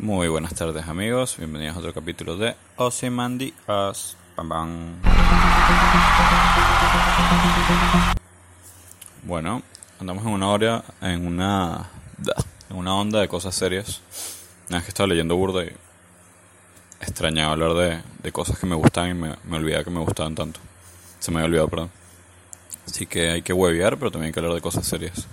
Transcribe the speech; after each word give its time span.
Muy 0.00 0.28
buenas 0.28 0.54
tardes 0.54 0.86
amigos, 0.86 1.38
bienvenidos 1.38 1.74
a 1.74 1.80
otro 1.80 1.92
capítulo 1.92 2.36
de 2.36 2.54
Ozymandias. 2.76 4.16
Pam, 4.36 4.48
pam. 4.48 4.94
Bueno, 9.24 9.60
andamos 9.98 10.24
en 10.24 10.30
una 10.30 10.50
hora, 10.50 10.84
en 11.02 11.26
una, 11.26 11.88
en 12.70 12.76
una 12.76 12.94
onda 12.94 13.20
de 13.20 13.26
cosas 13.26 13.56
serias. 13.56 14.00
Nada, 14.68 14.78
es 14.78 14.84
que 14.84 14.90
estaba 14.90 15.08
leyendo 15.08 15.34
burda 15.34 15.64
y 15.64 15.72
extrañaba 17.00 17.54
hablar 17.54 17.74
de, 17.74 18.02
de 18.22 18.30
cosas 18.30 18.56
que 18.56 18.66
me 18.66 18.76
gustaban 18.76 19.10
y 19.10 19.14
me, 19.14 19.34
me 19.42 19.56
olvidaba 19.56 19.82
que 19.82 19.90
me 19.90 19.98
gustaban 19.98 20.36
tanto. 20.36 20.60
Se 21.18 21.32
me 21.32 21.38
había 21.38 21.46
olvidado, 21.46 21.68
perdón. 21.68 21.90
Así 22.86 23.06
que 23.06 23.30
hay 23.30 23.42
que 23.42 23.52
huevear, 23.52 23.98
pero 23.98 24.12
también 24.12 24.28
hay 24.28 24.32
que 24.32 24.38
hablar 24.38 24.54
de 24.54 24.60
cosas 24.60 24.86
serias. 24.86 25.26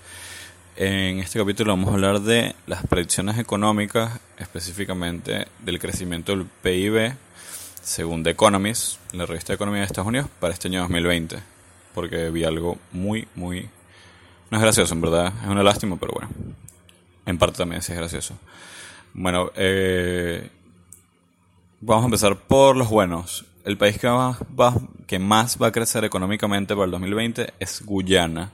En 0.78 1.20
este 1.20 1.39
capítulo 1.39 1.71
vamos 1.71 1.89
a 1.89 1.94
hablar 1.94 2.20
de 2.20 2.54
las 2.68 2.86
predicciones 2.86 3.38
económicas, 3.38 4.20
específicamente 4.38 5.48
del 5.59 5.80
crecimiento 5.80 6.36
del 6.36 6.45
PIB, 6.45 7.16
según 7.81 8.23
The 8.23 8.31
Economist, 8.31 9.00
la 9.14 9.26
revista 9.26 9.53
de 9.53 9.55
Economía 9.55 9.80
de 9.80 9.86
Estados 9.86 10.09
Unidos, 10.09 10.27
para 10.38 10.53
este 10.53 10.67
año 10.67 10.81
2020. 10.81 11.38
Porque 11.94 12.30
vi 12.30 12.44
algo 12.44 12.77
muy, 12.91 13.26
muy... 13.36 13.70
No 14.52 14.58
es 14.58 14.62
gracioso, 14.62 14.94
en 14.94 15.00
verdad, 15.00 15.31
es 15.44 15.48
una 15.48 15.64
lástima, 15.64 15.95
pero 15.98 16.12
bueno. 16.12 16.27
En 17.26 17.38
parte 17.38 17.59
también 17.59 17.81
sí 17.81 17.94
es 17.94 17.98
gracioso. 17.98 18.38
Bueno, 19.14 19.52
eh, 19.55 20.50
vamos 21.80 22.03
a 22.03 22.08
empezar 22.08 22.36
por 22.36 22.76
los 22.76 22.89
buenos. 22.89 23.45
El 23.64 23.78
país 23.78 23.98
que 23.98 24.09
más, 24.09 24.39
va, 24.59 24.76
que 25.08 25.20
más 25.20 25.58
va 25.58 25.67
a 25.67 25.72
crecer 25.72 26.03
económicamente 26.03 26.73
para 26.76 26.84
el 26.84 26.92
2020 26.92 27.53
es 27.62 27.81
Guyana 27.86 28.52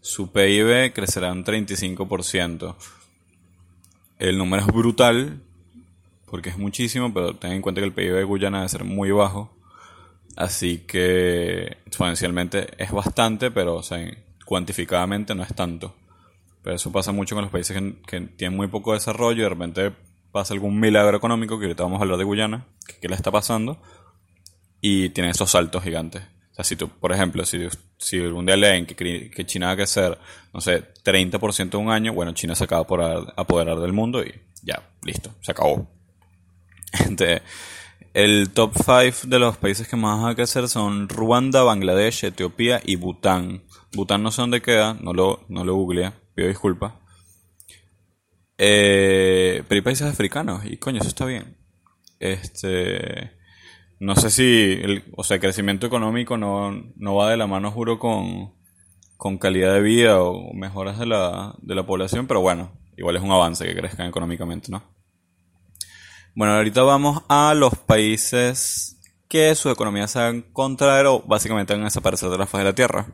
su 0.00 0.32
PIB 0.32 0.92
crecerá 0.92 1.32
un 1.32 1.44
35%. 1.44 2.74
El 4.18 4.38
número 4.38 4.62
es 4.62 4.68
brutal, 4.68 5.40
porque 6.26 6.50
es 6.50 6.58
muchísimo, 6.58 7.12
pero 7.12 7.36
ten 7.36 7.52
en 7.52 7.62
cuenta 7.62 7.80
que 7.80 7.86
el 7.86 7.92
PIB 7.92 8.14
de 8.14 8.24
Guyana 8.24 8.58
debe 8.58 8.68
ser 8.68 8.84
muy 8.84 9.10
bajo. 9.10 9.54
Así 10.36 10.78
que 10.78 11.78
exponencialmente 11.86 12.68
es 12.82 12.92
bastante, 12.92 13.50
pero 13.50 13.76
o 13.76 13.82
sea, 13.82 13.98
cuantificadamente 14.44 15.34
no 15.34 15.42
es 15.42 15.54
tanto. 15.54 15.94
Pero 16.62 16.76
eso 16.76 16.92
pasa 16.92 17.12
mucho 17.12 17.34
con 17.34 17.42
los 17.42 17.52
países 17.52 17.76
que, 18.06 18.20
tienen 18.20 18.56
muy 18.56 18.68
poco 18.68 18.94
desarrollo 18.94 19.40
y 19.40 19.42
de 19.42 19.48
repente 19.48 19.92
pasa 20.32 20.54
algún 20.54 20.78
milagro 20.78 21.16
económico, 21.16 21.58
que 21.58 21.66
ahorita 21.66 21.82
vamos 21.82 22.00
a 22.00 22.02
hablar 22.02 22.18
de 22.18 22.24
Guyana, 22.24 22.66
que, 22.86 22.98
que 22.98 23.08
le 23.08 23.16
está 23.16 23.30
pasando, 23.30 23.80
y 24.80 25.08
tiene 25.10 25.30
esos 25.30 25.50
saltos 25.50 25.82
gigantes. 25.82 26.22
Sea, 26.60 26.64
si 26.64 26.76
tú, 26.76 26.88
por 26.88 27.12
ejemplo, 27.12 27.44
si, 27.44 27.68
si 27.96 28.18
algún 28.18 28.46
día 28.46 28.56
leen 28.56 28.86
que, 28.86 29.30
que 29.30 29.46
China 29.46 29.66
va 29.66 29.72
a 29.72 29.76
crecer, 29.76 30.18
no 30.52 30.60
sé, 30.60 30.92
30% 31.04 31.74
en 31.74 31.80
un 31.86 31.90
año, 31.90 32.12
bueno, 32.12 32.32
China 32.32 32.54
se 32.54 32.64
acaba 32.64 32.86
por 32.86 33.02
apoderar 33.36 33.78
del 33.78 33.92
mundo 33.92 34.22
y 34.22 34.34
ya, 34.62 34.82
listo, 35.02 35.30
se 35.40 35.52
acabó. 35.52 35.88
Este, 36.92 37.40
el 38.14 38.50
top 38.50 38.72
5 38.74 39.28
de 39.28 39.38
los 39.38 39.56
países 39.56 39.86
que 39.86 39.94
más 39.94 40.20
van 40.20 40.32
a 40.32 40.34
crecer 40.34 40.68
son 40.68 41.08
Ruanda, 41.08 41.62
Bangladesh, 41.62 42.24
Etiopía 42.24 42.80
y 42.84 42.96
Bután. 42.96 43.62
Bután 43.92 44.24
no 44.24 44.32
sé 44.32 44.42
dónde 44.42 44.60
queda, 44.60 44.94
no 44.94 45.12
lo, 45.12 45.44
no 45.48 45.64
lo 45.64 45.76
googleé, 45.76 46.12
pido 46.34 46.48
disculpas. 46.48 46.94
Eh, 48.58 49.62
pero 49.68 49.78
hay 49.78 49.82
países 49.82 50.08
africanos 50.08 50.64
y 50.64 50.78
coño, 50.78 50.98
eso 50.98 51.08
está 51.08 51.26
bien. 51.26 51.56
Este 52.18 53.39
no 54.00 54.16
sé 54.16 54.30
si, 54.30 54.78
el, 54.82 55.04
o 55.14 55.22
sea, 55.22 55.38
crecimiento 55.38 55.86
económico 55.86 56.38
no, 56.38 56.72
no 56.96 57.14
va 57.14 57.30
de 57.30 57.36
la 57.36 57.46
mano, 57.46 57.70
juro, 57.70 57.98
con, 57.98 58.54
con 59.18 59.36
calidad 59.36 59.74
de 59.74 59.82
vida 59.82 60.22
o 60.22 60.54
mejoras 60.54 60.98
de 60.98 61.04
la, 61.04 61.54
de 61.58 61.74
la 61.74 61.84
población, 61.84 62.26
pero 62.26 62.40
bueno, 62.40 62.72
igual 62.96 63.16
es 63.16 63.22
un 63.22 63.30
avance 63.30 63.66
que 63.66 63.76
crezcan 63.76 64.08
económicamente, 64.08 64.72
¿no? 64.72 64.82
Bueno, 66.34 66.54
ahorita 66.54 66.82
vamos 66.82 67.22
a 67.28 67.52
los 67.54 67.74
países 67.74 68.98
que 69.28 69.54
su 69.54 69.68
economía 69.68 70.08
se 70.08 70.18
van 70.18 70.46
a 70.48 70.52
contraer 70.52 71.04
o 71.06 71.20
básicamente 71.20 71.74
van 71.74 71.82
a 71.82 71.86
desaparecer 71.86 72.30
de 72.30 72.38
la 72.38 72.46
faz 72.46 72.60
de 72.60 72.64
la 72.64 72.74
tierra. 72.74 73.06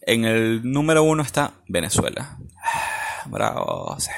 En 0.00 0.24
el 0.24 0.62
número 0.64 1.04
uno 1.04 1.22
está 1.22 1.52
Venezuela. 1.68 2.38
Bravo, 3.26 3.96
sí. 4.00 4.10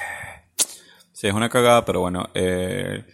Sí, 1.12 1.27
es 1.27 1.34
una 1.34 1.50
cagada, 1.50 1.84
pero 1.84 2.00
bueno. 2.00 2.31
Eh, 2.33 3.05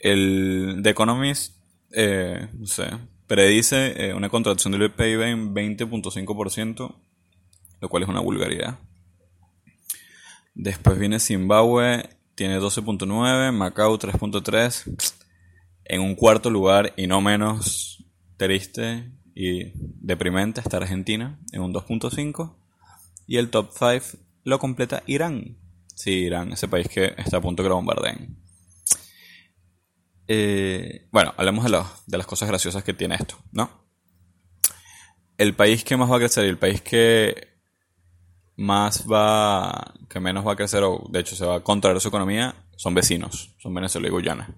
el 0.00 0.80
The 0.82 0.90
Economist 0.90 1.57
eh, 1.92 2.48
no 2.52 2.66
sé, 2.66 2.90
predice 3.26 4.08
eh, 4.08 4.14
una 4.14 4.28
contracción 4.28 4.72
del 4.72 4.90
PIB 4.90 5.22
en 5.22 5.54
20.5%, 5.54 6.94
lo 7.80 7.88
cual 7.88 8.02
es 8.02 8.08
una 8.08 8.20
vulgaridad. 8.20 8.78
Después 10.54 10.98
viene 10.98 11.20
Zimbabue, 11.20 12.08
tiene 12.34 12.58
12.9, 12.58 13.52
Macao 13.52 13.98
3.3. 13.98 15.14
En 15.84 16.00
un 16.00 16.14
cuarto 16.14 16.50
lugar, 16.50 16.92
y 16.96 17.06
no 17.06 17.20
menos 17.20 18.04
triste 18.36 19.10
y 19.34 19.72
deprimente, 19.74 20.60
está 20.60 20.78
Argentina, 20.78 21.38
en 21.52 21.62
un 21.62 21.72
2.5. 21.72 22.56
Y 23.26 23.36
el 23.36 23.50
top 23.50 23.70
5 23.72 24.22
lo 24.44 24.58
completa 24.58 25.02
Irán. 25.06 25.58
Sí, 25.94 26.10
Irán, 26.10 26.52
ese 26.52 26.68
país 26.68 26.88
que 26.88 27.14
está 27.18 27.36
a 27.36 27.40
punto 27.40 27.62
que 27.62 27.68
lo 27.68 27.76
bombardeen. 27.76 28.37
Eh, 30.28 31.08
bueno, 31.10 31.32
hablemos 31.36 31.64
de, 31.64 31.82
de 32.06 32.18
las 32.18 32.26
cosas 32.26 32.48
graciosas 32.48 32.84
que 32.84 32.92
tiene 32.92 33.14
esto, 33.14 33.36
¿no? 33.50 33.70
El 35.38 35.54
país 35.54 35.84
que 35.84 35.96
más 35.96 36.10
va 36.10 36.16
a 36.16 36.20
crecer 36.20 36.44
y 36.44 36.48
el 36.48 36.58
país 36.58 36.82
que 36.82 37.48
más 38.56 39.06
va, 39.10 39.94
que 40.08 40.20
menos 40.20 40.46
va 40.46 40.52
a 40.52 40.56
crecer, 40.56 40.82
o 40.82 41.06
de 41.08 41.20
hecho 41.20 41.36
se 41.36 41.46
va 41.46 41.56
a 41.56 41.60
contraer 41.60 42.00
su 42.00 42.08
economía, 42.08 42.54
son 42.76 42.92
vecinos, 42.92 43.54
son 43.58 43.72
Venezuela 43.72 44.08
y 44.08 44.10
Guyana. 44.10 44.48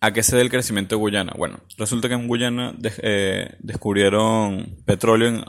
¿A 0.00 0.12
qué 0.12 0.22
se 0.22 0.32
debe 0.32 0.44
el 0.44 0.50
crecimiento 0.50 0.94
de 0.94 1.00
Guyana? 1.00 1.32
Bueno, 1.36 1.60
resulta 1.76 2.08
que 2.08 2.14
en 2.14 2.28
Guyana 2.28 2.74
eh, 2.82 3.56
descubrieron 3.60 4.76
petróleo 4.84 5.42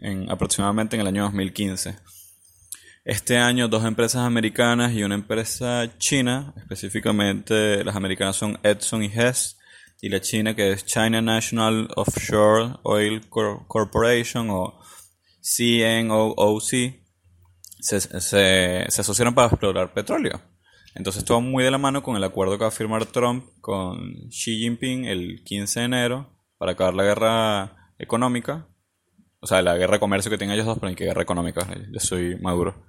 en, 0.00 0.30
aproximadamente 0.30 0.96
en 0.96 1.02
el 1.02 1.08
año 1.08 1.24
2015. 1.24 1.96
Este 3.04 3.36
año 3.36 3.68
dos 3.68 3.84
empresas 3.84 4.22
americanas 4.22 4.94
y 4.94 5.02
una 5.02 5.14
empresa 5.14 5.98
china, 5.98 6.54
específicamente 6.56 7.84
las 7.84 7.96
americanas 7.96 8.34
son 8.34 8.58
Edson 8.62 9.02
y 9.02 9.12
Hess, 9.12 9.58
y 10.00 10.08
la 10.08 10.22
china 10.22 10.56
que 10.56 10.72
es 10.72 10.86
China 10.86 11.20
National 11.20 11.88
Offshore 11.96 12.76
Oil 12.82 13.28
Corporation 13.28 14.48
o 14.48 14.80
CNOOC, 15.42 16.64
se, 17.78 18.00
se, 18.00 18.20
se 18.88 19.00
asociaron 19.02 19.34
para 19.34 19.48
explorar 19.48 19.92
petróleo. 19.92 20.40
Entonces 20.94 21.20
estuvo 21.20 21.42
muy 21.42 21.62
de 21.62 21.70
la 21.70 21.76
mano 21.76 22.02
con 22.02 22.16
el 22.16 22.24
acuerdo 22.24 22.56
que 22.56 22.64
va 22.64 22.68
a 22.68 22.70
firmar 22.70 23.04
Trump 23.04 23.44
con 23.60 24.30
Xi 24.30 24.60
Jinping 24.60 25.04
el 25.04 25.42
15 25.44 25.80
de 25.80 25.86
enero 25.86 26.30
para 26.56 26.72
acabar 26.72 26.94
la 26.94 27.04
guerra 27.04 27.92
económica. 27.98 28.66
O 29.40 29.46
sea, 29.46 29.60
la 29.60 29.76
guerra 29.76 29.94
de 29.94 30.00
comercio 30.00 30.30
que 30.30 30.38
tienen 30.38 30.54
ellos 30.54 30.64
dos, 30.64 30.78
pero 30.78 30.88
en 30.88 30.96
qué 30.96 31.04
guerra 31.04 31.20
económica. 31.20 31.68
Yo 31.92 32.00
soy 32.00 32.36
maduro. 32.36 32.86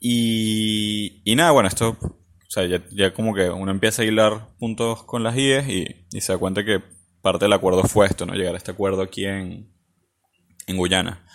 Y, 0.00 1.22
y 1.24 1.36
nada, 1.36 1.52
bueno, 1.52 1.68
esto, 1.68 1.96
o 2.00 2.50
sea, 2.50 2.64
ya, 2.66 3.12
como 3.12 3.34
que 3.34 3.50
uno 3.50 3.70
empieza 3.70 4.02
a 4.02 4.04
hilar 4.04 4.48
puntos 4.58 5.04
con 5.04 5.22
las 5.22 5.36
IES 5.36 5.68
y, 5.68 6.20
se 6.20 6.32
da 6.32 6.38
cuenta 6.38 6.64
que 6.64 6.80
parte 7.22 7.44
del 7.44 7.52
acuerdo 7.52 7.82
fue 7.84 8.06
esto, 8.06 8.24
¿no? 8.24 8.34
Llegar 8.34 8.54
a 8.54 8.58
este 8.58 8.70
acuerdo 8.70 9.02
aquí 9.02 9.24
en, 9.24 9.72
en 10.66 10.76
Guyana. 10.76 11.26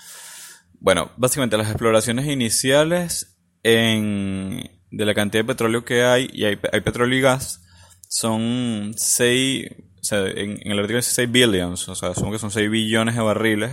Bueno, 0.80 1.12
básicamente 1.18 1.58
las 1.58 1.70
exploraciones 1.70 2.26
iniciales 2.28 3.38
en, 3.64 4.72
de 4.90 5.06
la 5.06 5.14
cantidad 5.14 5.44
de 5.44 5.48
petróleo 5.48 5.86
que 5.86 6.04
hay, 6.04 6.30
y 6.32 6.46
hay, 6.46 6.58
hay 6.72 6.82
petróleo 6.82 7.18
y 7.18 7.22
gas, 7.22 7.64
son 8.08 8.94
6, 8.96 9.68
o 10.02 10.04
sea, 10.04 10.28
en, 10.28 10.60
el 10.64 10.80
artículo 10.80 10.98
dice 10.98 11.12
6 11.12 11.32
billions, 11.32 11.88
o 11.88 11.96
sea, 11.96 12.10
asumo 12.10 12.32
que 12.32 12.40
son 12.40 12.52
6 12.52 12.70
billones 12.70 13.16
de 13.16 13.22
barriles, 13.22 13.72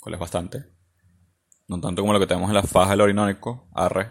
cual 0.00 0.14
es 0.14 0.20
bastante. 0.20 0.64
No 1.66 1.80
tanto 1.80 2.02
como 2.02 2.12
lo 2.12 2.20
que 2.20 2.26
tenemos 2.26 2.50
en 2.50 2.54
la 2.54 2.62
faja 2.62 2.90
del 2.90 3.00
Orinoco, 3.00 3.68
arre. 3.74 4.10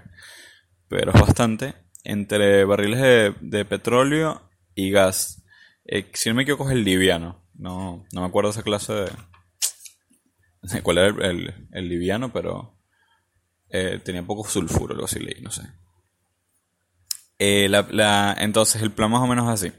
Pero 0.88 1.12
es 1.14 1.22
bastante. 1.22 1.76
Entre 2.04 2.66
barriles 2.66 3.36
de, 3.40 3.66
petróleo 3.66 4.50
y 4.76 4.90
gas. 4.92 5.44
Eh, 5.86 6.10
si 6.14 6.30
no 6.30 6.36
me 6.36 6.44
equivoco 6.44 6.70
es 6.70 6.76
el 6.76 6.84
liviano. 6.84 7.44
No, 7.54 8.06
no 8.12 8.22
me 8.22 8.28
acuerdo 8.28 8.50
esa 8.50 8.64
clase 8.64 8.94
de... 8.94 9.12
de 10.64 10.82
cuál 10.82 10.98
era 10.98 11.30
el, 11.30 11.68
el, 11.72 11.90
liviano, 11.90 12.34
pero... 12.34 12.80
Eh, 13.70 14.00
tenía 14.04 14.24
poco 14.24 14.48
sulfuro, 14.48 14.94
algo 14.94 15.06
así 15.06 15.20
leí, 15.20 15.42
no 15.42 15.50
sé. 15.50 15.64
Eh, 17.40 17.72
entonces 18.38 18.82
el 18.82 18.92
plan 18.92 19.10
más 19.10 19.22
o 19.22 19.28
menos 19.28 19.48
es 19.48 19.66
así. 19.66 19.74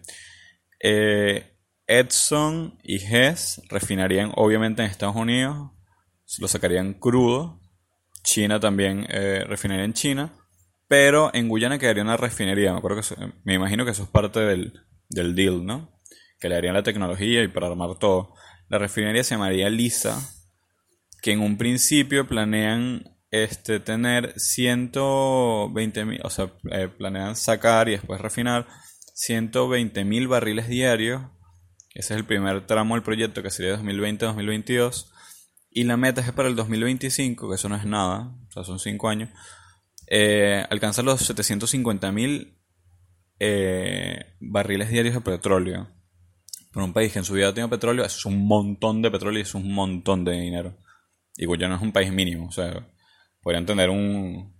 Edson 1.86 2.78
y 2.82 2.96
Hess 2.96 3.62
refinarían 3.68 4.32
obviamente 4.34 4.82
en 4.82 4.90
Estados 4.90 5.14
Unidos, 5.14 5.70
lo 6.38 6.48
sacarían 6.48 6.94
crudo 6.94 7.60
China 8.24 8.58
también 8.58 9.06
eh, 9.08 9.44
refinería 9.46 9.84
en 9.84 9.92
China, 9.92 10.32
pero 10.88 11.30
en 11.32 11.48
Guyana 11.48 11.78
quedaría 11.78 12.02
una 12.02 12.16
refinería. 12.16 12.72
Me, 12.72 12.78
acuerdo 12.78 13.00
que 13.00 13.32
me 13.44 13.54
imagino 13.54 13.84
que 13.84 13.92
eso 13.92 14.02
es 14.02 14.08
parte 14.08 14.40
del, 14.40 14.72
del 15.08 15.36
deal, 15.36 15.64
¿no? 15.64 16.00
Que 16.40 16.48
le 16.48 16.56
darían 16.56 16.74
la 16.74 16.82
tecnología 16.82 17.42
y 17.42 17.48
para 17.48 17.68
armar 17.68 17.98
todo. 17.98 18.34
La 18.68 18.78
refinería 18.78 19.22
se 19.22 19.34
llamaría 19.34 19.70
Lisa, 19.70 20.20
que 21.22 21.32
en 21.32 21.40
un 21.40 21.56
principio 21.56 22.26
planean 22.26 23.14
este, 23.30 23.80
tener 23.80 24.32
120 24.38 26.04
mil, 26.04 26.20
o 26.22 26.30
sea, 26.30 26.52
eh, 26.70 26.88
planean 26.88 27.36
sacar 27.36 27.88
y 27.88 27.92
después 27.92 28.20
refinar 28.20 28.66
120 29.14 30.04
mil 30.04 30.28
barriles 30.28 30.68
diarios. 30.68 31.22
Ese 31.94 32.14
es 32.14 32.18
el 32.18 32.24
primer 32.24 32.66
tramo 32.66 32.94
del 32.94 33.04
proyecto 33.04 33.42
que 33.42 33.50
sería 33.50 33.76
2020-2022. 33.78 35.10
Y 35.76 35.82
la 35.82 35.96
meta 35.96 36.20
es 36.20 36.30
para 36.30 36.48
el 36.48 36.54
2025, 36.54 37.48
que 37.48 37.56
eso 37.56 37.68
no 37.68 37.74
es 37.74 37.84
nada, 37.84 38.32
o 38.46 38.50
sea, 38.52 38.62
son 38.62 38.78
5 38.78 39.08
años, 39.08 39.30
eh, 40.06 40.64
alcanzar 40.70 41.04
los 41.04 41.20
750 41.20 42.12
mil 42.12 42.56
eh, 43.40 44.36
barriles 44.38 44.88
diarios 44.88 45.16
de 45.16 45.20
petróleo. 45.20 45.88
Para 46.72 46.86
un 46.86 46.92
país 46.92 47.12
que 47.12 47.18
en 47.18 47.24
su 47.24 47.34
vida 47.34 47.52
tenido 47.52 47.68
petróleo, 47.68 48.04
es 48.04 48.24
un 48.24 48.46
montón 48.46 49.02
de 49.02 49.10
petróleo 49.10 49.40
y 49.40 49.42
es 49.42 49.52
un 49.56 49.74
montón 49.74 50.24
de 50.24 50.34
dinero. 50.34 50.76
Y 51.36 51.46
Guyana 51.46 51.74
es 51.74 51.82
un 51.82 51.90
país 51.90 52.12
mínimo, 52.12 52.46
o 52.46 52.52
sea, 52.52 52.86
podrían 53.42 53.66
tener 53.66 53.90
un... 53.90 54.54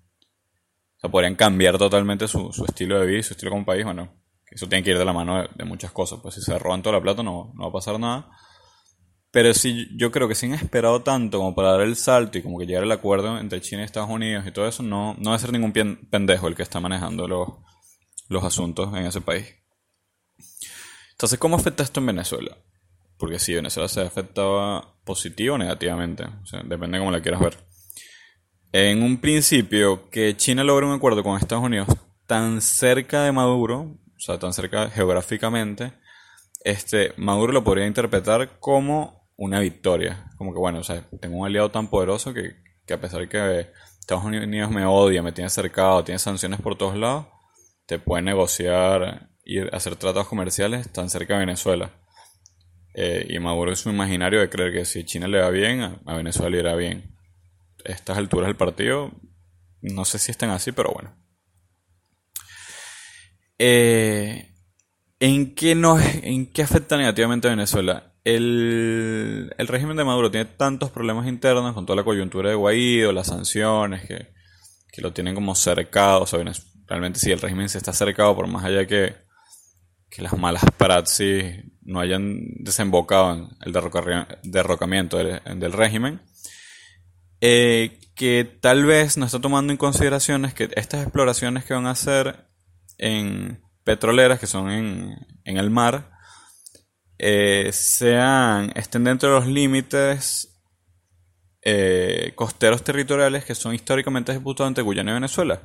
O 0.96 1.00
sea, 1.00 1.10
podrían 1.10 1.37
cambiar 1.37 1.78
totalmente 1.78 2.26
su, 2.26 2.50
estilo 2.67 2.99
de 2.99 3.06
vida 3.06 3.19
y 3.20 3.22
su 3.22 3.34
estilo 3.34 3.52
como 3.52 3.64
país, 3.64 3.84
bueno, 3.84 4.12
eso 4.50 4.69
tiene 4.69 4.82
que 4.82 4.90
ir 4.90 4.99
de 4.99 5.05
la 5.05 5.12
mano 5.12 5.46
de, 5.55 5.64
muchas 5.64 5.93
cosas, 5.93 6.19
pues 6.20 6.34
si 6.34 6.43
se 6.43 6.58
roban 6.58 6.82
toda 6.82 6.96
la 6.96 7.02
plata 7.02 7.22
no, 7.22 7.52
no 7.55 7.62
va 7.62 7.69
a 7.69 7.72
pasar 7.72 8.00
nada. 8.00 8.31
Pero 9.34 9.52
sí, 9.52 9.88
yo 9.96 10.12
creo 10.12 10.28
que 10.28 10.36
si 10.36 10.46
han 10.46 10.54
esperado 10.54 11.02
tanto 11.02 11.38
como 11.38 11.56
para 11.56 11.72
dar 11.72 11.81
el 11.81 11.96
salto 11.96 12.38
y 12.38 12.42
como 12.42 12.56
que 12.56 12.66
llegar 12.66 12.84
al 12.84 12.92
acuerdo 12.92 13.36
entre 13.36 13.60
China 13.60 13.82
y 13.82 13.84
Estados 13.84 14.08
Unidos 14.08 14.46
y 14.46 14.52
todo 14.52 14.69
eso, 14.69 14.84
no, 14.84 15.16
no 15.19 15.31
va 15.31 15.34
a 15.34 15.40
ser 15.40 15.50
ningún 15.50 15.72
pendejo 16.08 16.46
el 16.46 16.54
que 16.54 16.62
está 16.62 16.78
manejando 16.78 17.26
los, 17.26 17.48
los 18.28 18.44
asuntos 18.44 18.96
en 18.96 19.06
ese 19.06 19.20
país. 19.20 19.52
Entonces, 21.10 21.36
¿cómo 21.40 21.56
afecta 21.56 21.82
esto 21.82 21.98
en 21.98 22.06
Venezuela? 22.06 22.56
Porque 23.19 23.40
si 23.40 23.52
Venezuela 23.52 23.88
se 23.88 24.02
afectaba 24.02 24.94
positivo 25.02 25.56
o 25.56 25.58
negativamente, 25.58 26.22
o 26.22 26.46
sea, 26.46 26.60
depende 26.62 26.96
de 26.96 27.00
cómo 27.00 27.10
la 27.10 27.20
quieras 27.20 27.40
ver. 27.40 27.58
En 28.70 29.02
un 29.02 29.16
principio, 29.16 30.10
que 30.10 30.36
China 30.36 30.62
logre 30.62 30.86
un 30.86 30.92
acuerdo 30.92 31.25
con 31.25 31.36
Estados 31.36 31.64
Unidos 31.64 31.88
tan 32.28 32.60
cerca 32.60 33.25
de 33.25 33.32
Maduro, 33.32 33.81
o 33.81 34.20
sea, 34.20 34.38
tan 34.38 34.52
cerca 34.52 34.90
geográficamente, 34.90 35.92
este, 36.60 37.14
Maduro 37.16 37.52
lo 37.52 37.64
podría 37.64 37.88
interpretar 37.88 38.60
como 38.60 39.24
una 39.36 39.60
victoria. 39.60 40.31
Como 40.36 40.52
que, 40.52 40.58
bueno, 40.58 40.81
o 40.81 40.84
sea, 40.84 41.08
tengo 41.20 41.38
un 41.38 41.46
aliado 41.46 41.70
tan 41.70 41.88
poderoso 41.88 42.32
que, 42.34 42.56
que 42.86 42.94
a 42.94 43.00
pesar 43.00 43.20
de 43.20 43.28
que 43.28 43.70
Estados 44.00 44.25
Unidos 44.25 44.70
me 44.70 44.84
odia, 44.84 45.22
me 45.22 45.32
tiene 45.32 45.48
cercado, 45.48 46.04
tiene 46.04 46.19
sanciones 46.19 46.60
por 46.60 46.76
todos 46.76 46.96
lados, 46.96 47.26
te 47.86 47.98
puede 47.98 48.22
negociar 48.22 49.31
y 49.44 49.60
hacer 49.75 49.96
tratados 49.96 50.28
comerciales 50.28 50.90
tan 50.92 51.10
cerca 51.10 51.34
de 51.34 51.40
Venezuela. 51.40 51.90
Eh, 52.94 53.26
y 53.28 53.38
Maduro 53.40 53.72
es 53.72 53.84
un 53.86 53.94
imaginario 53.94 54.40
de 54.40 54.48
creer 54.48 54.72
que 54.72 54.84
si 54.84 55.04
China 55.04 55.26
le 55.26 55.40
va 55.40 55.50
bien, 55.50 55.81
a, 55.82 56.16
Venezuela 56.16 56.50
le 56.50 56.58
irá 56.58 56.75
bien. 56.76 57.16
A 57.84 57.92
estas 57.92 58.16
alturas 58.16 58.46
del 58.46 58.56
partido, 58.56 59.10
no 59.82 60.04
sé 60.04 60.19
si 60.19 60.31
están 60.31 60.50
así, 60.50 60.72
pero 60.72 60.92
bueno. 60.92 61.16
Eh, 63.58 64.54
¿en, 65.19 65.54
qué 65.54 65.72
¿En 65.72 66.52
qué 66.52 66.62
afecta 66.62 66.96
negativamente 66.96 67.48
a 67.48 67.50
Venezuela? 67.50 68.13
El, 68.25 69.55
el, 69.59 69.69
régimen 69.69 69.99
de 69.99 70.05
Maduro 70.05 70.31
tiene 70.31 70.47
tantos 70.47 70.91
problemas 70.91 71.26
internos 71.26 71.75
con 71.75 71.85
toda 71.85 71.97
la 71.97 72.05
coyuntura 72.05 72.49
de 72.49 72.56
Guaidó, 72.56 73.12
las 73.12 73.26
sanciones 73.26 74.06
que, 74.06 74.32
que 74.91 75.03
lo 75.03 75.12
tienen 75.12 75.35
como 75.35 75.55
cercado. 75.55 76.23
O 76.23 76.26
sea, 76.26 76.41
realmente 76.87 77.19
si 77.19 77.32
el 77.32 77.41
régimen 77.41 77.69
se 77.69 77.79
está 77.79 77.93
cercado, 77.93 78.35
por 78.35 78.47
más 78.47 78.65
allá 78.65 78.87
que, 78.87 79.15
que 80.09 80.23
las 80.23 80.38
malas 80.38 80.65
praxis 80.76 81.65
no 81.82 82.00
hayan 82.00 82.38
desembocado 82.61 83.35
en 83.35 83.49
el 83.61 83.73
derrocamiento 84.43 85.19
del, 85.19 85.73
régimen, 85.73 86.23
eh, 87.41 87.99
que 88.15 88.44
tal 88.61 88.85
vez 88.85 89.17
no 89.19 89.27
está 89.27 89.41
tomando 89.41 89.73
en 89.73 89.77
consideración 89.77 90.50
que 90.53 90.70
estas 90.77 91.03
exploraciones 91.03 91.65
que 91.65 91.75
van 91.75 91.87
a 91.87 91.91
hacer 91.91 92.47
en 92.97 93.61
petroleras, 93.82 94.38
que 94.38 94.47
son 94.47 94.70
en, 94.70 95.17
en 95.44 95.59
el 95.59 95.70
mar, 95.70 96.13
eh, 97.19 97.70
sean, 97.72 98.72
estén 98.75 99.05
dentro 99.05 99.28
de 99.28 99.34
los 99.37 99.46
límites 99.46 100.55
eh, 101.62 102.32
costeros 102.34 102.82
territoriales 102.82 103.44
que 103.44 103.55
son 103.55 103.75
históricamente 103.75 104.32
disputados 104.32 104.69
entre 104.69 104.84
Guyana 104.84 105.12
y 105.12 105.14
Venezuela. 105.14 105.62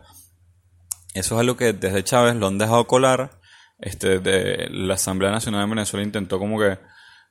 Eso 1.13 1.35
es 1.35 1.41
algo 1.41 1.57
que 1.57 1.73
desde 1.73 2.03
Chávez 2.03 2.35
lo 2.35 2.47
han 2.47 2.57
dejado 2.57 2.87
colar. 2.87 3.39
Este, 3.79 4.19
de 4.19 4.67
la 4.71 4.95
Asamblea 4.95 5.31
Nacional 5.31 5.65
de 5.65 5.69
Venezuela 5.69 6.05
intentó 6.05 6.37
como 6.37 6.59
que 6.59 6.77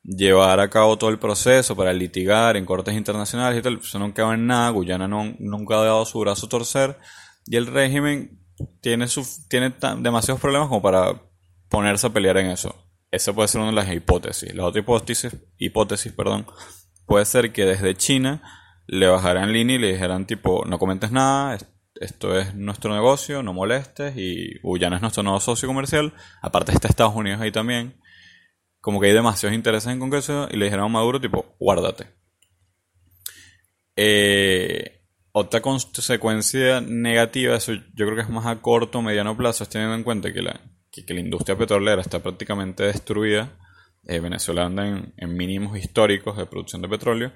llevar 0.02 0.60
a 0.60 0.70
cabo 0.70 0.96
todo 0.96 1.10
el 1.10 1.18
proceso 1.18 1.76
para 1.76 1.92
litigar 1.92 2.56
en 2.56 2.64
cortes 2.64 2.94
internacionales 2.94 3.58
y 3.58 3.62
tal. 3.62 3.78
Eso 3.78 3.98
no 3.98 4.12
quedó 4.12 4.32
en 4.32 4.46
nada. 4.46 4.70
Guyana 4.70 5.06
no, 5.08 5.34
nunca 5.38 5.76
ha 5.76 5.84
dado 5.84 6.04
su 6.04 6.18
brazo 6.20 6.46
a 6.46 6.48
torcer. 6.48 6.98
Y 7.46 7.56
el 7.56 7.66
régimen 7.66 8.38
tiene, 8.80 9.06
tiene 9.48 9.74
demasiados 9.98 10.40
problemas 10.40 10.68
como 10.68 10.82
para 10.82 11.22
ponerse 11.68 12.06
a 12.06 12.10
pelear 12.10 12.38
en 12.38 12.50
eso. 12.50 12.74
Esa 13.10 13.32
puede 13.32 13.48
ser 13.48 13.60
una 13.60 13.70
de 13.70 13.76
las 13.76 13.92
hipótesis. 13.92 14.54
La 14.54 14.64
otra 14.64 14.80
hipótesis, 14.80 15.34
hipótesis 15.56 16.12
perdón, 16.12 16.46
puede 17.06 17.24
ser 17.24 17.52
que 17.52 17.64
desde 17.64 17.94
China 17.94 18.42
le 18.86 19.06
bajaran 19.06 19.52
línea 19.52 19.76
y 19.76 19.78
le 19.78 19.92
dijeran 19.92 20.26
tipo, 20.26 20.64
no 20.66 20.78
comentes 20.78 21.10
nada, 21.10 21.58
esto 22.00 22.38
es 22.38 22.54
nuestro 22.54 22.94
negocio, 22.94 23.42
no 23.42 23.52
molestes, 23.52 24.16
y 24.16 24.58
Guyana 24.62 24.96
es 24.96 25.02
nuestro 25.02 25.22
nuevo 25.22 25.40
socio 25.40 25.68
comercial, 25.68 26.14
aparte 26.42 26.72
está 26.72 26.88
Estados 26.88 27.14
Unidos 27.14 27.40
ahí 27.40 27.52
también, 27.52 28.00
como 28.80 29.00
que 29.00 29.08
hay 29.08 29.12
demasiados 29.12 29.54
intereses 29.54 29.92
en 29.92 29.98
Congreso, 29.98 30.48
y 30.50 30.56
le 30.56 30.66
dijeron 30.66 30.86
a 30.86 30.88
Maduro, 30.88 31.20
tipo, 31.20 31.56
guárdate. 31.58 32.06
Eh, 33.96 35.02
otra 35.32 35.60
consecuencia 35.60 36.80
negativa, 36.80 37.56
eso 37.56 37.72
yo 37.72 38.06
creo 38.06 38.14
que 38.14 38.22
es 38.22 38.30
más 38.30 38.46
a 38.46 38.60
corto 38.62 38.98
o 38.98 39.02
mediano 39.02 39.36
plazo, 39.36 39.64
es 39.64 39.70
teniendo 39.70 39.94
en 39.96 40.04
cuenta 40.04 40.32
que 40.32 40.40
la, 40.40 40.60
que, 41.04 41.14
la 41.14 41.20
industria 41.20 41.56
petrolera 41.56 42.00
está 42.00 42.22
prácticamente 42.22 42.84
destruida, 42.84 43.56
eh, 44.04 44.20
Venezuela 44.20 44.64
anda 44.64 44.86
en, 44.86 45.14
en 45.16 45.36
mínimos 45.36 45.78
históricos 45.78 46.36
de 46.36 46.46
producción 46.46 46.82
de 46.82 46.88
petróleo, 46.88 47.32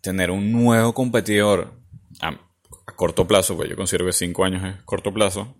tener 0.00 0.30
un 0.30 0.52
nuevo 0.52 0.94
competidor, 0.94 1.80
a 2.20 2.38
corto 2.96 3.26
plazo, 3.26 3.56
pues 3.56 3.68
yo 3.68 3.76
considero 3.76 4.06
que 4.06 4.12
5 4.12 4.44
años 4.44 4.64
es 4.64 4.82
corto 4.84 5.12
plazo, 5.12 5.56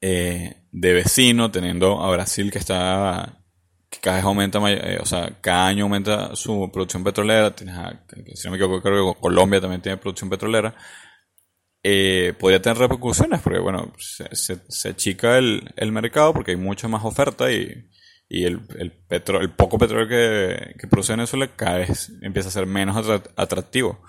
eh, 0.00 0.62
de 0.70 0.92
vecino, 0.92 1.50
teniendo 1.50 2.02
a 2.02 2.10
Brasil 2.10 2.52
que 2.52 2.58
está, 2.58 3.40
que 3.90 3.98
cada 3.98 4.16
vez 4.18 4.24
aumenta, 4.24 4.60
eh, 4.70 4.98
o 5.00 5.06
sea, 5.06 5.38
cada 5.40 5.66
año 5.66 5.84
aumenta 5.84 6.36
su 6.36 6.70
producción 6.72 7.02
petrolera, 7.02 7.54
si 7.56 7.64
no 7.64 8.50
me 8.50 8.56
equivoco, 8.56 8.82
creo 8.82 9.14
que 9.14 9.20
Colombia 9.20 9.60
también 9.60 9.82
tiene 9.82 9.98
producción 9.98 10.30
petrolera, 10.30 10.74
eh, 11.82 12.34
podría 12.38 12.60
tener 12.60 12.78
repercusiones, 12.78 13.40
porque 13.40 13.60
bueno, 13.60 13.92
se, 13.98 14.28
se, 14.68 14.88
achica 14.88 15.38
el, 15.38 15.72
el, 15.76 15.92
mercado 15.92 16.34
porque 16.34 16.52
hay 16.52 16.56
mucha 16.56 16.88
más 16.88 17.04
oferta 17.04 17.52
y, 17.52 17.88
y 18.28 18.44
el, 18.44 18.60
el, 18.78 18.92
el 19.08 19.50
poco 19.50 19.78
petróleo 19.78 20.08
que, 20.08 20.74
que 20.78 20.86
produce 20.88 21.12
Venezuela 21.12 21.48
cada 21.54 21.78
vez 21.78 22.12
empieza 22.22 22.48
a 22.48 22.52
ser 22.52 22.66
menos 22.66 22.96
atractivo. 23.36 24.00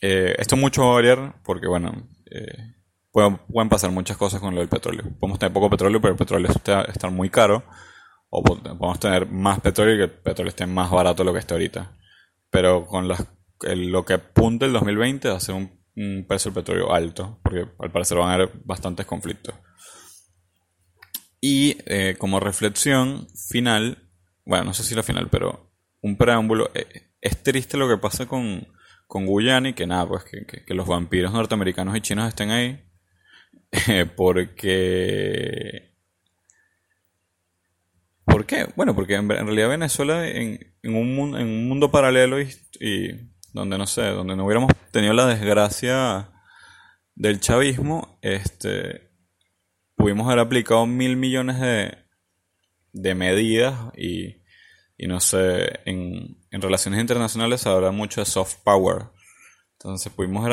Eh, 0.00 0.34
esto 0.38 0.56
mucho 0.56 0.82
va 0.82 0.90
a 0.90 0.94
variar 0.94 1.34
porque, 1.44 1.66
bueno, 1.66 2.08
eh, 2.30 2.74
pueden, 3.10 3.68
pasar 3.68 3.90
muchas 3.90 4.16
cosas 4.16 4.40
con 4.40 4.54
lo 4.54 4.60
del 4.60 4.68
petróleo. 4.68 5.04
Podemos 5.18 5.38
tener 5.38 5.52
poco 5.52 5.70
petróleo, 5.70 6.00
pero 6.00 6.12
el 6.12 6.18
petróleo 6.18 6.50
está, 6.50 6.82
estar 6.82 7.10
muy 7.10 7.30
caro. 7.30 7.64
O 8.30 8.42
podemos 8.44 9.00
tener 9.00 9.26
más 9.26 9.60
petróleo 9.60 9.94
y 9.94 9.98
que 9.98 10.04
el 10.04 10.10
petróleo 10.10 10.50
esté 10.50 10.64
más 10.66 10.90
barato 10.90 11.22
de 11.22 11.26
lo 11.26 11.32
que 11.32 11.40
está 11.40 11.54
ahorita. 11.54 11.96
Pero 12.48 12.86
con 12.86 13.08
lo 13.08 14.04
que 14.04 14.14
apunta 14.14 14.66
el 14.66 14.72
2020 14.72 15.28
va 15.28 15.36
a 15.36 15.40
ser 15.40 15.56
un, 15.56 15.79
precio 16.26 16.50
del 16.50 16.62
petróleo 16.62 16.92
alto, 16.92 17.38
porque 17.42 17.66
al 17.78 17.90
parecer 17.90 18.18
van 18.18 18.30
a 18.30 18.34
haber 18.34 18.50
bastantes 18.64 19.06
conflictos. 19.06 19.54
Y 21.40 21.78
eh, 21.86 22.16
como 22.18 22.40
reflexión 22.40 23.26
final, 23.48 24.10
bueno, 24.44 24.64
no 24.64 24.74
sé 24.74 24.82
si 24.82 24.94
la 24.94 25.02
final, 25.02 25.28
pero 25.30 25.70
un 26.02 26.16
preámbulo, 26.16 26.70
es 27.20 27.42
triste 27.42 27.76
lo 27.76 27.88
que 27.88 27.96
pasa 27.96 28.26
con, 28.26 28.66
con 29.06 29.26
Guyana 29.26 29.70
y 29.70 29.72
que 29.74 29.86
nada, 29.86 30.06
pues 30.08 30.24
que, 30.24 30.74
los 30.74 30.86
vampiros 30.86 31.32
norteamericanos 31.32 31.96
y 31.96 32.00
chinos 32.00 32.28
estén 32.28 32.50
ahí. 32.50 32.84
Eh, 33.88 34.04
porque... 34.04 35.94
¿Por 38.24 38.46
qué? 38.46 38.66
Bueno, 38.74 38.94
porque 38.96 39.14
en, 39.14 39.28
realidad 39.28 39.68
Venezuela 39.68 40.26
en, 40.26 40.74
un, 40.84 41.14
mundo, 41.14 41.38
en 41.38 41.46
un 41.46 41.68
mundo 41.68 41.90
paralelo 41.90 42.40
y, 42.40 42.48
donde 43.52 43.78
no 43.78 43.86
sé, 43.86 44.02
donde 44.02 44.36
no 44.36 44.44
hubiéramos 44.44 44.72
tenido 44.92 45.12
la 45.12 45.26
desgracia 45.26 46.30
del 47.14 47.40
chavismo, 47.40 48.18
este, 48.22 49.10
pudimos 49.96 50.26
haber 50.26 50.40
aplicado 50.40 50.86
mil 50.86 51.16
millones 51.16 51.60
de, 51.60 51.98
de 52.92 53.14
medidas 53.14 53.76
y, 53.96 54.42
y 54.96 55.06
no 55.06 55.20
sé, 55.20 55.80
en, 55.84 56.38
en 56.50 56.62
relaciones 56.62 57.00
internacionales 57.00 57.66
habla 57.66 57.90
mucho 57.90 58.20
de 58.20 58.26
soft 58.26 58.56
power. 58.64 59.06
Entonces 59.72 60.12
pudimos 60.12 60.44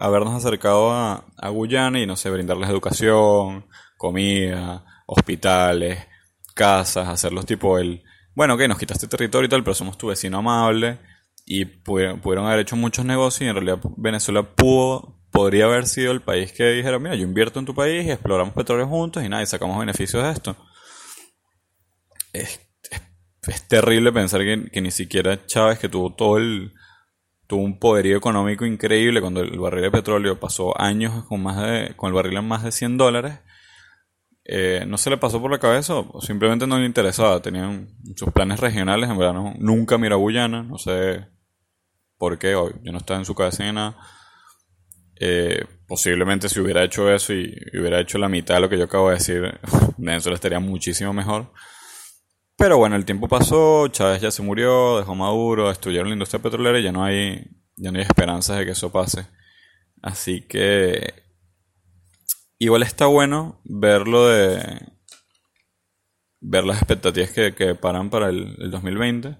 habernos 0.00 0.34
acercado 0.34 0.92
a, 0.92 1.24
a, 1.36 1.48
Guyana 1.48 1.98
y 2.00 2.06
no 2.06 2.16
sé, 2.16 2.30
brindarles 2.30 2.70
educación, 2.70 3.66
comida, 3.96 4.84
hospitales, 5.06 6.06
casas, 6.54 7.08
hacerlos 7.08 7.46
tipo 7.46 7.78
el, 7.78 8.04
bueno, 8.34 8.56
que 8.56 8.68
nos 8.68 8.78
quitaste 8.78 9.08
territorio 9.08 9.46
y 9.46 9.50
tal, 9.50 9.64
pero 9.64 9.74
somos 9.74 9.98
tu 9.98 10.06
vecino 10.06 10.38
amable 10.38 11.00
y 11.52 11.64
pudieron, 11.64 12.46
haber 12.46 12.60
hecho 12.60 12.76
muchos 12.76 13.04
negocios 13.04 13.42
y 13.42 13.48
en 13.48 13.54
realidad 13.56 13.80
Venezuela 13.96 14.44
pudo, 14.44 15.18
podría 15.32 15.64
haber 15.64 15.88
sido 15.88 16.12
el 16.12 16.20
país 16.20 16.52
que 16.52 16.64
dijera, 16.70 17.00
mira, 17.00 17.16
yo 17.16 17.24
invierto 17.24 17.58
en 17.58 17.66
tu 17.66 17.74
país 17.74 18.06
y 18.06 18.10
exploramos 18.12 18.54
petróleo 18.54 18.86
juntos 18.86 19.24
y 19.24 19.28
nada, 19.28 19.42
y 19.42 19.46
sacamos 19.46 19.76
beneficios 19.76 20.22
de 20.22 20.30
esto. 20.30 20.56
Es, 22.32 22.60
terrible 23.68 24.12
pensar 24.12 24.42
que, 24.42 24.80
ni 24.80 24.92
siquiera 24.92 25.44
Chávez, 25.44 25.80
que 25.80 25.88
tuvo 25.88 26.14
todo 26.14 26.38
el 26.38 26.72
tuvo 27.48 27.62
un 27.62 27.80
poderío 27.80 28.16
económico 28.16 28.64
increíble 28.64 29.20
cuando 29.20 29.40
el 29.40 29.58
barril 29.58 29.82
de 29.82 29.90
petróleo 29.90 30.38
pasó 30.38 30.80
años 30.80 31.24
con 31.24 31.42
más 31.42 31.60
de 31.60 31.94
con 31.96 32.06
el 32.06 32.14
barril 32.14 32.36
en 32.36 32.46
más 32.46 32.62
de 32.62 32.70
100 32.70 32.96
dólares 32.96 33.40
eh, 34.44 34.84
no 34.86 34.96
se 34.98 35.10
le 35.10 35.16
pasó 35.16 35.42
por 35.42 35.50
la 35.50 35.58
cabeza 35.58 35.96
o 35.96 36.20
simplemente 36.20 36.68
no 36.68 36.78
le 36.78 36.86
interesaba 36.86 37.42
tenían 37.42 37.88
sus 38.14 38.30
planes 38.30 38.60
regionales 38.60 39.10
en 39.10 39.18
verdad 39.18 39.56
nunca 39.58 39.98
miró 39.98 40.14
a 40.14 40.18
Guyana 40.18 40.62
no 40.62 40.78
sé 40.78 41.26
por 42.20 42.38
qué 42.38 42.54
hoy 42.54 42.74
yo 42.84 42.92
no 42.92 42.98
estaba 42.98 43.18
en 43.18 43.24
su 43.24 43.34
nada 43.72 43.96
eh, 45.16 45.64
posiblemente 45.88 46.48
si 46.48 46.60
hubiera 46.60 46.84
hecho 46.84 47.12
eso 47.12 47.32
y, 47.32 47.52
hubiera 47.72 47.98
hecho 47.98 48.18
la 48.18 48.28
mitad 48.28 48.54
de 48.54 48.60
lo 48.60 48.68
que 48.68 48.78
yo 48.78 48.84
acabo 48.84 49.08
de 49.08 49.16
decir 49.16 49.58
Venezuela 49.96 50.36
estaría 50.36 50.60
muchísimo 50.60 51.12
mejor 51.12 51.50
pero 52.60 52.76
bueno, 52.76 52.94
el 52.94 53.06
tiempo 53.06 53.26
pasó, 53.26 53.88
Chávez 53.88 54.20
ya 54.20 54.30
se 54.30 54.42
murió, 54.42 54.98
dejó 54.98 55.14
Maduro, 55.14 55.68
destruyeron 55.68 56.08
la 56.08 56.12
industria 56.12 56.42
petrolera 56.42 56.78
y 56.78 56.82
ya 56.82 56.92
no 56.92 57.02
hay, 57.02 57.42
ya 57.74 57.90
no 57.90 57.98
hay 57.98 58.04
esperanzas 58.04 58.58
de 58.58 58.66
que 58.66 58.72
eso 58.72 58.92
pase. 58.92 59.26
Así 60.02 60.42
que 60.42 61.14
igual 62.58 62.82
está 62.82 63.06
bueno 63.06 63.62
verlo 63.64 64.28
de 64.28 64.60
ver 66.40 66.64
las 66.64 66.76
expectativas 66.76 67.30
que, 67.30 67.54
que 67.54 67.74
paran 67.74 68.10
para 68.10 68.28
el, 68.28 68.70
2020. 68.70 69.38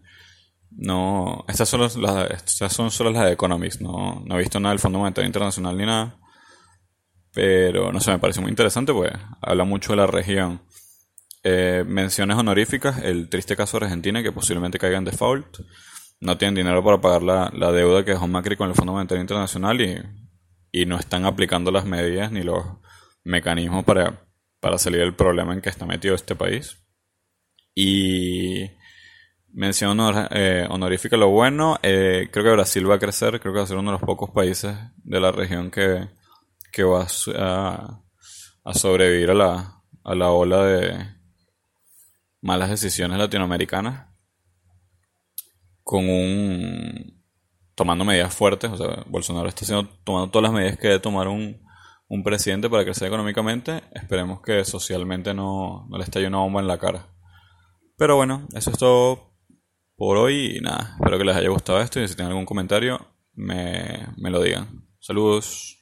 No, 0.71 1.45
estas 1.49 1.69
son, 1.69 1.81
las, 1.81 1.97
estas 2.31 2.73
son 2.73 2.91
solo 2.91 3.11
las 3.11 3.25
de 3.25 3.33
Economics, 3.33 3.81
no, 3.81 4.23
no 4.25 4.37
he 4.37 4.39
visto 4.39 4.61
nada 4.61 4.73
del 4.73 4.79
Fondo 4.79 4.99
Monetario 4.99 5.27
Internacional 5.27 5.77
ni 5.77 5.85
nada. 5.85 6.19
Pero 7.33 7.93
no 7.93 8.01
sé, 8.01 8.11
me 8.11 8.19
parece 8.19 8.41
muy 8.41 8.51
interesante, 8.51 8.93
pues 8.93 9.13
habla 9.41 9.65
mucho 9.65 9.93
de 9.93 9.97
la 9.97 10.07
región. 10.07 10.63
Eh, 11.43 11.85
menciones 11.87 12.37
honoríficas, 12.37 12.99
el 13.03 13.29
triste 13.29 13.57
caso 13.57 13.79
de 13.79 13.87
Argentina, 13.87 14.23
que 14.23 14.33
posiblemente 14.33 14.79
caiga 14.79 14.99
en 14.99 15.05
default. 15.05 15.61
No 16.21 16.37
tienen 16.37 16.55
dinero 16.55 16.85
para 16.85 17.01
pagar 17.01 17.23
la, 17.23 17.73
deuda 17.73 18.05
que 18.05 18.13
dejó 18.13 18.27
Macri 18.27 18.57
con 18.57 18.69
el 18.69 18.75
Fondo 18.75 18.93
Monetario 18.93 19.23
Internacional 19.23 19.81
y, 19.81 20.03
y, 20.73 20.87
no 20.87 20.99
están 20.99 21.25
aplicando 21.25 21.71
las 21.71 21.87
medidas 21.87 22.31
ni 22.31 22.43
los 22.43 22.65
mecanismos 23.25 23.85
para, 23.85 24.27
para 24.61 24.77
salir 24.77 25.01
del 25.01 25.15
problema 25.15 25.55
en 25.55 25.63
que 25.63 25.71
está 25.71 25.87
metido 25.87 26.15
este 26.15 26.37
país. 26.37 26.77
Y 27.75 28.71
mención 29.53 29.99
eh, 30.31 30.67
honorífica 30.69 31.17
lo 31.17 31.29
bueno, 31.29 31.79
eh, 31.83 32.29
creo 32.33 32.45
que 32.45 32.53
Brasil 32.53 32.91
va 32.91 32.97
a 32.97 33.01
crecer, 33.01 33.41
creo 33.41 33.53
que 33.53 33.59
va 33.59 33.65
a 33.65 33.69
ser 33.69 33.77
uno 33.77 33.91
de 33.91 33.99
los 33.99 34.07
pocos 34.07 34.31
países 34.31 34.77
de 34.97 35.21
la 35.21 35.33
región 35.33 35.71
que, 35.71 36.09
que 36.73 36.85
va 36.85 37.07
a, 37.37 38.01
a 38.65 38.75
sobrevivir 38.75 39.31
a 39.31 39.35
la, 39.35 39.83
a 40.05 40.15
la 40.15 40.31
ola 40.31 40.65
de, 40.65 41.21
malas 42.41 42.71
decisiones 42.71 43.19
latinoamericanas 43.19 44.07
con 45.83 46.09
un 46.09 47.21
tomando 47.75 48.05
medidas 48.05 48.35
fuertes, 48.35 48.71
o 48.71 48.77
sea, 48.77 49.05
Bolsonaro 49.07 49.49
está 49.49 49.65
haciendo, 49.65 49.89
tomando 50.05 50.31
todas 50.31 50.45
las 50.45 50.53
medidas 50.53 50.79
que 50.79 50.89
debe 50.89 51.01
tomar 51.01 51.29
un, 51.29 51.63
un 52.09 52.23
presidente 52.23 52.69
para 52.69 52.85
crecer 52.85 53.09
económicamente, 53.09 53.83
esperemos 53.93 54.43
que 54.43 54.65
socialmente 54.65 55.33
no, 55.33 55.87
no 55.89 55.97
le 55.97 56.05
estalle 56.05 56.27
una 56.27 56.39
bomba 56.39 56.61
en 56.61 56.67
la 56.67 56.79
cara. 56.79 57.07
Pero 57.97 58.17
bueno, 58.17 58.47
eso 58.53 58.71
es 58.71 58.79
todo 58.79 59.30
por 60.01 60.17
hoy 60.17 60.57
y 60.57 60.61
nada, 60.63 60.95
espero 60.99 61.19
que 61.19 61.25
les 61.25 61.37
haya 61.37 61.51
gustado 61.51 61.79
esto 61.79 62.01
y 62.01 62.09
si 62.09 62.15
tienen 62.15 62.31
algún 62.31 62.47
comentario 62.47 63.07
me, 63.35 64.07
me 64.17 64.31
lo 64.31 64.41
digan. 64.41 64.87
Saludos. 64.99 65.80